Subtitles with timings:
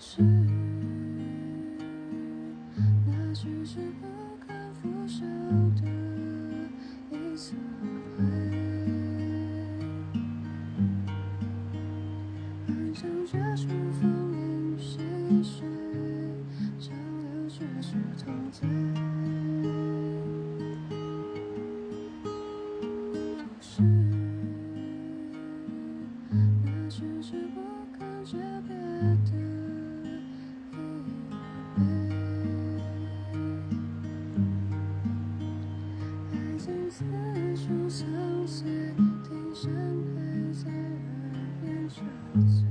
[0.00, 0.22] 是，
[3.04, 4.06] 那只是不
[4.46, 5.24] 堪拂晓
[5.82, 5.82] 的
[7.10, 7.56] 一色。
[8.16, 8.22] 回
[12.68, 13.66] 幻想结束，
[14.00, 15.00] 风眠细
[15.42, 15.66] 水
[16.78, 18.68] 长流，却是同在。
[23.60, 23.82] 是，
[26.30, 27.58] 那只是不
[27.98, 28.36] 堪诀
[28.68, 29.47] 别的。
[36.98, 37.04] 四
[37.54, 38.08] 处相
[38.44, 38.68] 随，
[39.22, 39.72] 听山
[40.16, 40.20] 海
[40.52, 42.67] 在耳边沉醉。